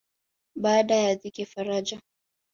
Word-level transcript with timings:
Baada 0.55 0.95
ya 0.95 1.15
dhiki 1.15 1.45
faraja 1.45 2.01